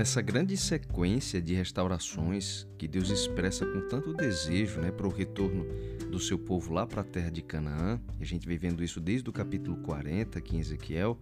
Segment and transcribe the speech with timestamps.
[0.00, 5.66] Nessa grande sequência de restaurações que Deus expressa com tanto desejo né, para o retorno
[6.10, 8.98] do seu povo lá para a terra de Canaã, e a gente vem vendo isso
[8.98, 11.18] desde o capítulo 40 aqui em Ezequiel,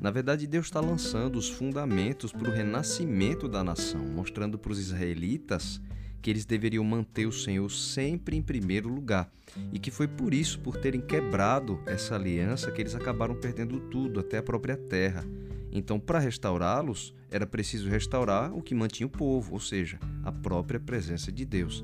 [0.00, 4.78] na verdade Deus está lançando os fundamentos para o renascimento da nação, mostrando para os
[4.78, 5.82] israelitas
[6.22, 9.28] que eles deveriam manter o Senhor sempre em primeiro lugar.
[9.72, 14.20] E que foi por isso, por terem quebrado essa aliança, que eles acabaram perdendo tudo,
[14.20, 15.26] até a própria terra.
[15.72, 20.78] Então, para restaurá-los, era preciso restaurar o que mantinha o povo, ou seja, a própria
[20.78, 21.82] presença de Deus.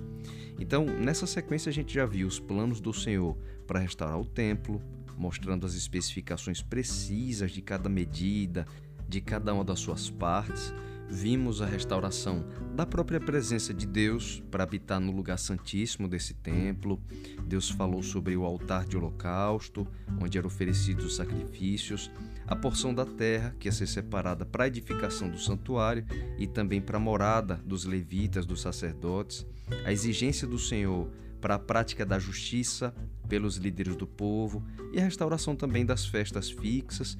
[0.61, 4.83] Então, nessa sequência, a gente já viu os planos do Senhor para restaurar o templo,
[5.17, 8.67] mostrando as especificações precisas de cada medida,
[9.09, 10.75] de cada uma das suas partes
[11.09, 12.45] vimos a restauração
[12.75, 17.01] da própria presença de Deus para habitar no lugar santíssimo desse templo.
[17.45, 19.87] Deus falou sobre o altar de holocausto,
[20.21, 22.11] onde eram oferecidos os sacrifícios,
[22.47, 26.05] a porção da terra que ia ser separada para a edificação do santuário
[26.39, 29.47] e também para a morada dos levitas, dos sacerdotes,
[29.85, 32.95] a exigência do Senhor para a prática da justiça
[33.29, 34.63] pelos líderes do povo
[34.93, 37.17] e a restauração também das festas fixas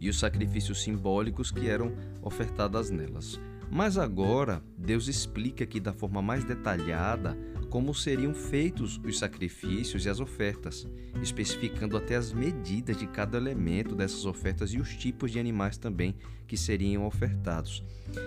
[0.00, 1.92] e os sacrifícios simbólicos que eram
[2.22, 3.40] ofertados nelas.
[3.70, 7.36] Mas agora, Deus explica aqui da forma mais detalhada
[7.74, 10.86] como seriam feitos os sacrifícios e as ofertas,
[11.20, 16.14] especificando até as medidas de cada elemento dessas ofertas e os tipos de animais também
[16.46, 17.82] que seriam ofertados.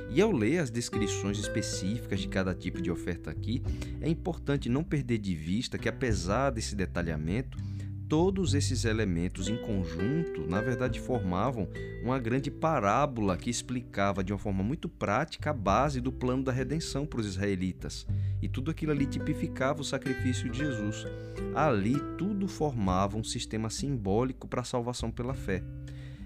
[0.09, 3.63] E ao ler as descrições específicas de cada tipo de oferta aqui,
[4.02, 7.57] é importante não perder de vista que, apesar desse detalhamento,
[8.09, 11.67] Todos esses elementos em conjunto, na verdade, formavam
[12.02, 16.53] uma grande parábola que explicava de uma forma muito prática a base do plano da
[16.53, 18.08] redenção para os israelitas.
[18.41, 21.05] E tudo aquilo ali tipificava o sacrifício de Jesus.
[21.53, 25.61] Ali, tudo formava um sistema simbólico para a salvação pela fé.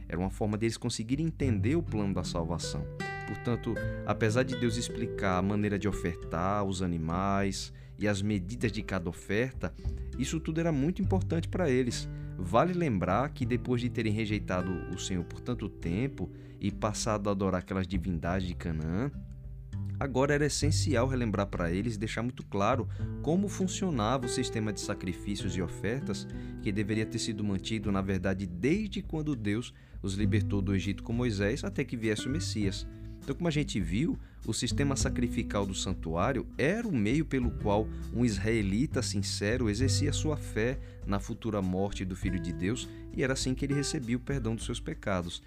[0.07, 2.85] Era uma forma deles conseguirem entender o plano da salvação.
[3.25, 3.73] Portanto,
[4.05, 9.07] apesar de Deus explicar a maneira de ofertar os animais e as medidas de cada
[9.07, 9.71] oferta,
[10.17, 12.09] isso tudo era muito importante para eles.
[12.35, 16.27] Vale lembrar que depois de terem rejeitado o Senhor por tanto tempo
[16.59, 19.11] e passado a adorar aquelas divindades de Canaã,
[19.99, 22.89] agora era essencial relembrar para eles e deixar muito claro
[23.21, 26.27] como funcionava o sistema de sacrifícios e ofertas
[26.63, 31.13] que deveria ter sido mantido, na verdade, desde quando Deus os libertou do Egito com
[31.13, 32.87] Moisés até que viesse o Messias.
[33.21, 37.87] Então, como a gente viu, o sistema sacrificial do santuário era o meio pelo qual
[38.13, 43.33] um israelita sincero exercia sua fé na futura morte do Filho de Deus e era
[43.33, 45.43] assim que ele recebia o perdão dos seus pecados.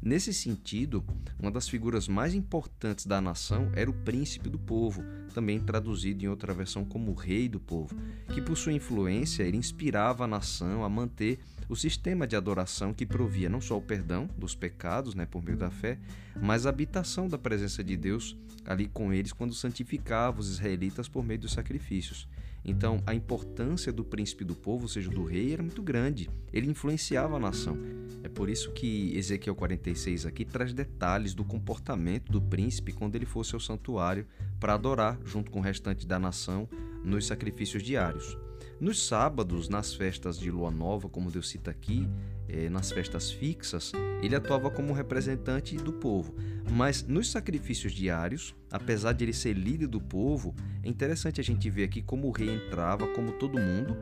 [0.00, 1.04] Nesse sentido,
[1.40, 5.02] uma das figuras mais importantes da nação era o príncipe do povo,
[5.34, 7.96] também traduzido em outra versão como rei do povo,
[8.32, 13.04] que por sua influência ele inspirava a nação a manter o sistema de adoração que
[13.04, 15.98] provia não só o perdão dos pecados, né, por meio da fé,
[16.40, 21.24] mas a habitação da presença de Deus ali com eles quando santificava os israelitas por
[21.24, 22.28] meio dos sacrifícios.
[22.64, 26.28] Então, a importância do príncipe do povo, ou seja, do rei, era muito grande.
[26.52, 27.78] Ele influenciava a nação.
[28.22, 33.26] É por isso que Ezequiel 46 aqui traz detalhes do comportamento do príncipe quando ele
[33.26, 34.26] fosse ao santuário
[34.58, 36.68] para adorar junto com o restante da nação
[37.04, 38.36] nos sacrifícios diários.
[38.80, 42.08] Nos sábados, nas festas de lua nova, como Deus cita aqui,
[42.48, 43.90] é, nas festas fixas,
[44.22, 46.36] ele atuava como representante do povo.
[46.70, 51.68] Mas nos sacrifícios diários, apesar de ele ser líder do povo, é interessante a gente
[51.68, 53.96] ver aqui como o rei entrava como todo mundo,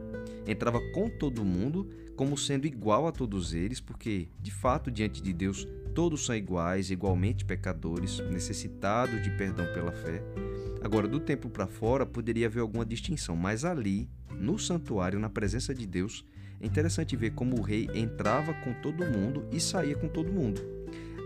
[0.47, 5.33] entrava com todo mundo, como sendo igual a todos eles, porque de fato, diante de
[5.33, 10.23] Deus, todos são iguais, igualmente pecadores, necessitados de perdão pela fé.
[10.83, 15.75] Agora, do templo para fora poderia haver alguma distinção, mas ali, no santuário, na presença
[15.75, 16.25] de Deus,
[16.61, 20.61] é interessante ver como o rei entrava com todo mundo e saía com todo mundo.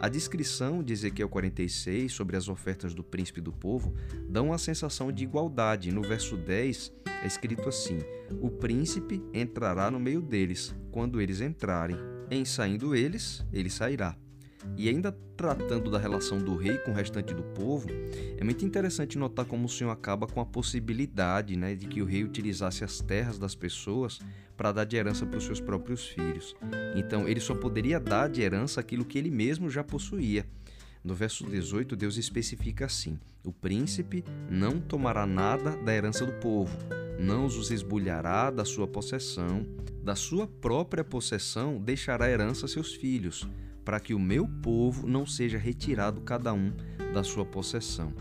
[0.01, 3.95] A descrição de Ezequiel 46 sobre as ofertas do príncipe do povo
[4.29, 5.93] dá uma sensação de igualdade.
[5.93, 6.91] No verso 10
[7.23, 7.99] é escrito assim:
[8.41, 11.99] O príncipe entrará no meio deles, quando eles entrarem.
[12.31, 14.17] Em saindo eles, ele sairá.
[14.77, 17.89] E ainda tratando da relação do rei com o restante do povo,
[18.37, 22.05] é muito interessante notar como o Senhor acaba com a possibilidade né, de que o
[22.05, 24.21] rei utilizasse as terras das pessoas
[24.57, 26.55] para dar de herança para os seus próprios filhos.
[26.95, 30.47] Então, ele só poderia dar de herança aquilo que ele mesmo já possuía.
[31.03, 36.77] No verso 18, Deus especifica assim: O príncipe não tomará nada da herança do povo,
[37.19, 39.67] não os esbulhará da sua possessão,
[40.03, 43.49] da sua própria possessão deixará herança a seus filhos
[43.85, 46.73] para que o meu povo não seja retirado cada um
[47.13, 48.13] da sua possessão.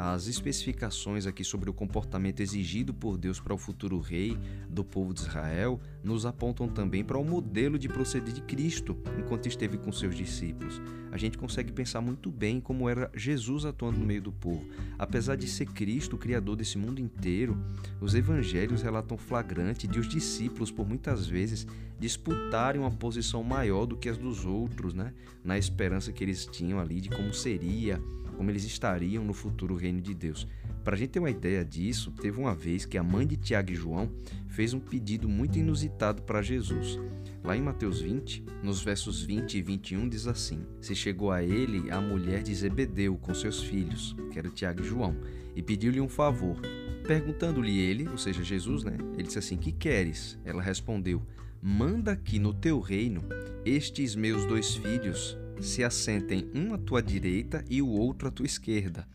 [0.00, 5.12] As especificações aqui sobre o comportamento exigido por Deus para o futuro rei do povo
[5.12, 9.90] de Israel nos apontam também para o modelo de proceder de Cristo enquanto esteve com
[9.90, 10.80] seus discípulos.
[11.10, 14.64] A gente consegue pensar muito bem como era Jesus atuando no meio do povo.
[14.96, 17.60] Apesar de ser Cristo o criador desse mundo inteiro,
[18.00, 21.66] os evangelhos relatam flagrante de os discípulos por muitas vezes
[21.98, 25.12] disputarem uma posição maior do que as dos outros, né?
[25.42, 28.00] Na esperança que eles tinham ali de como seria
[28.38, 30.46] como eles estariam no futuro reino de Deus.
[30.84, 33.72] Para a gente ter uma ideia disso, teve uma vez que a mãe de Tiago
[33.72, 34.10] e João
[34.46, 36.98] fez um pedido muito inusitado para Jesus.
[37.42, 41.90] Lá em Mateus 20, nos versos 20 e 21, diz assim: Se chegou a ele
[41.90, 45.16] a mulher de Zebedeu com seus filhos, que era Tiago e João,
[45.54, 46.60] e pediu-lhe um favor.
[47.06, 48.96] Perguntando-lhe ele, ou seja, Jesus, né?
[49.14, 50.38] Ele disse assim: Que queres?
[50.44, 51.22] Ela respondeu:
[51.62, 53.22] Manda aqui no teu reino
[53.64, 58.46] estes meus dois filhos se assentem um à tua direita e o outro à tua
[58.46, 59.06] esquerda.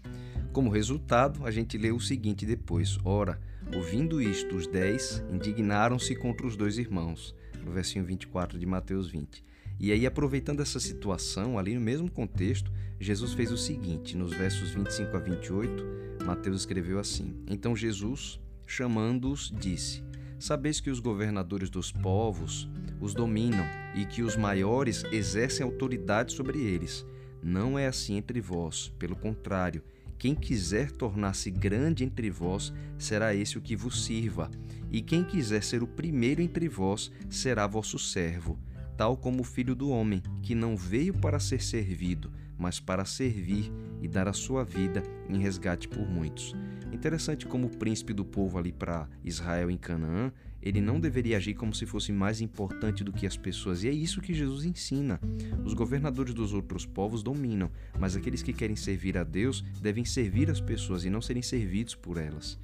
[0.54, 3.42] Como resultado, a gente lê o seguinte depois: Ora,
[3.76, 7.36] ouvindo isto, os dez indignaram-se contra os dois irmãos.
[7.66, 9.44] No versinho 24 de Mateus 20.
[9.80, 14.70] E aí, aproveitando essa situação, ali no mesmo contexto, Jesus fez o seguinte: nos versos
[14.70, 20.04] 25 a 28, Mateus escreveu assim: Então Jesus, chamando-os, disse:
[20.38, 22.70] Sabeis que os governadores dos povos
[23.02, 23.66] os dominam
[23.96, 27.04] e que os maiores exercem autoridade sobre eles.
[27.42, 29.82] Não é assim entre vós, pelo contrário,
[30.24, 34.50] quem quiser tornar-se grande entre vós, será esse o que vos sirva,
[34.90, 38.58] e quem quiser ser o primeiro entre vós, será vosso servo,
[38.96, 43.70] tal como o filho do homem, que não veio para ser servido, mas para servir
[44.02, 46.56] e dar a sua vida em resgate por muitos.
[46.94, 50.32] Interessante como o príncipe do povo ali para Israel em Canaã,
[50.64, 53.84] ele não deveria agir como se fosse mais importante do que as pessoas.
[53.84, 55.20] E é isso que Jesus ensina.
[55.66, 57.70] Os governadores dos outros povos dominam,
[58.00, 61.96] mas aqueles que querem servir a Deus devem servir as pessoas e não serem servidos
[61.96, 62.58] por elas.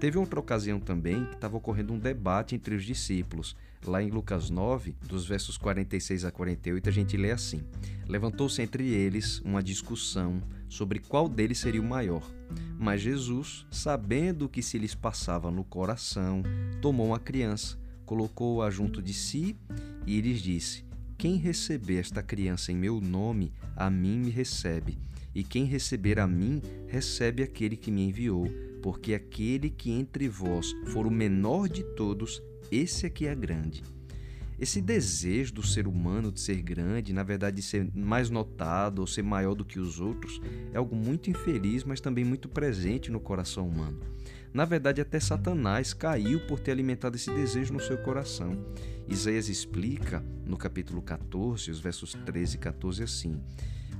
[0.00, 3.54] Teve outra ocasião também que estava ocorrendo um debate entre os discípulos.
[3.84, 7.62] Lá em Lucas 9, dos versos 46 a 48, a gente lê assim:
[8.06, 12.22] Levantou-se entre eles uma discussão sobre qual deles seria o maior.
[12.78, 16.42] Mas Jesus, sabendo o que se lhes passava no coração,
[16.80, 17.76] tomou uma criança,
[18.06, 19.56] colocou-a junto de si
[20.06, 20.84] e lhes disse:
[21.18, 24.96] Quem receber esta criança em meu nome, a mim me recebe,
[25.34, 28.46] e quem receber a mim, recebe aquele que me enviou
[28.82, 33.82] porque aquele que entre vós for o menor de todos, esse aqui é grande.
[34.58, 39.06] Esse desejo do ser humano de ser grande, na verdade de ser mais notado ou
[39.06, 40.40] ser maior do que os outros,
[40.72, 43.98] é algo muito infeliz, mas também muito presente no coração humano.
[44.54, 48.66] Na verdade, até Satanás caiu por ter alimentado esse desejo no seu coração.
[49.08, 53.40] Isaías explica no capítulo 14, os versos 13 e 14 assim: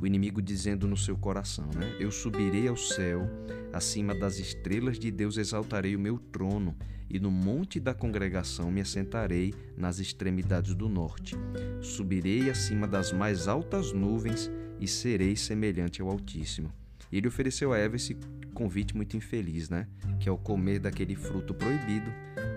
[0.03, 1.97] o inimigo dizendo no seu coração, né?
[2.01, 3.31] Eu subirei ao céu,
[3.73, 6.77] acima das estrelas de Deus exaltarei o meu trono,
[7.09, 11.37] e no monte da congregação me assentarei nas extremidades do norte.
[11.81, 14.51] Subirei acima das mais altas nuvens
[14.81, 16.73] e serei semelhante ao Altíssimo.
[17.13, 18.17] Ele ofereceu a Eva esse
[18.53, 19.87] convite muito infeliz, né?
[20.19, 22.11] Que ao comer daquele fruto proibido,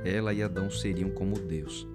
[0.03, 1.85] ela e Adão seriam como Deus.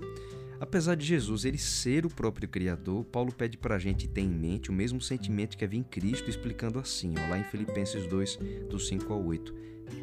[0.60, 4.28] Apesar de Jesus ele ser o próprio Criador, Paulo pede para a gente ter em
[4.28, 8.38] mente o mesmo sentimento que havia em Cristo, explicando assim, ó, lá em Filipenses 2,
[8.68, 9.54] do 5 ao 8.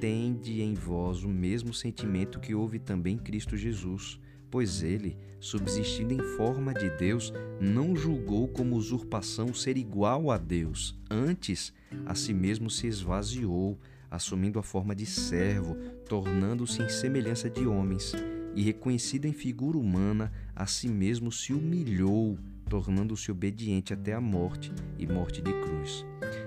[0.02, 4.20] Tende em vós o mesmo sentimento que houve também em Cristo Jesus,
[4.50, 7.32] pois ele, subsistindo em forma de Deus,
[7.62, 11.00] não julgou como usurpação ser igual a Deus.
[11.08, 11.72] Antes,
[12.04, 13.80] a si mesmo se esvaziou,
[14.10, 15.76] assumindo a forma de servo,
[16.10, 18.14] tornando-se em semelhança de homens
[18.58, 22.36] e reconhecido em figura humana, a si mesmo se humilhou,
[22.68, 26.04] tornando-se obediente até a morte e morte de cruz.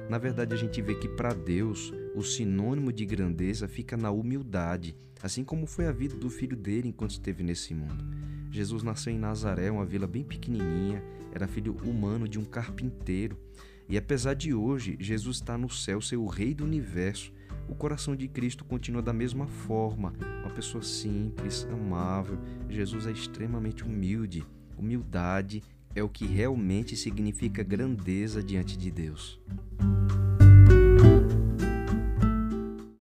[0.08, 4.96] Na verdade, a gente vê que para Deus o sinônimo de grandeza fica na humildade,
[5.22, 8.04] assim como foi a vida do filho dele enquanto esteve nesse mundo.
[8.50, 13.38] Jesus nasceu em Nazaré, uma vila bem pequenininha, era filho humano de um carpinteiro.
[13.88, 17.32] E apesar de hoje Jesus está no céu, ser o rei do universo,
[17.70, 22.36] o coração de Cristo continua da mesma forma, uma pessoa simples, amável.
[22.68, 24.44] Jesus é extremamente humilde.
[24.76, 25.62] Humildade
[25.94, 29.40] é o que realmente significa grandeza diante de Deus.